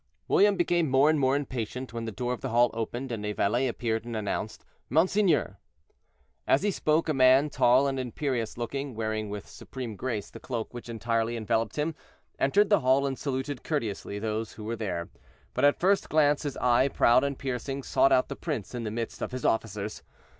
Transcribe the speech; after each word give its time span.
William 0.27 0.55
became 0.55 0.89
more 0.89 1.11
and 1.11 1.19
more 1.19 1.35
impatient, 1.35 1.93
when 1.93 2.05
the 2.05 2.11
door 2.11 2.33
of 2.33 2.41
the 2.41 2.49
hall 2.49 2.71
opened, 2.73 3.11
and 3.11 3.23
a 3.23 3.33
valet 3.33 3.67
appeared 3.67 4.03
and 4.03 4.15
announced 4.15 4.65
"Monseigneur." 4.89 5.59
As 6.47 6.63
he 6.63 6.71
spoke, 6.71 7.07
a 7.07 7.13
man, 7.13 7.51
tall 7.51 7.85
and 7.85 7.99
imperious 7.99 8.57
looking, 8.57 8.95
wearing 8.95 9.29
with 9.29 9.47
supreme 9.47 9.95
grace 9.95 10.31
the 10.31 10.39
cloak 10.39 10.73
which 10.73 10.89
entirely 10.89 11.37
enveloped 11.37 11.75
him, 11.75 11.93
entered 12.39 12.71
the 12.71 12.79
hall, 12.79 13.05
and 13.05 13.19
saluted 13.19 13.63
courteously 13.63 14.17
those 14.17 14.53
who 14.53 14.63
were 14.63 14.75
there. 14.75 15.09
But 15.53 15.65
at 15.65 15.75
the 15.75 15.79
first 15.81 16.09
glance, 16.09 16.41
his 16.41 16.57
eye, 16.57 16.87
proud 16.87 17.23
and 17.23 17.37
piercing, 17.37 17.83
sought 17.83 18.11
out 18.11 18.27
the 18.27 18.35
prince 18.35 18.73
in 18.73 18.85
the 18.85 18.89
midst 18.89 19.21
of 19.21 19.31
his 19.31 19.45
officers. 19.45 20.01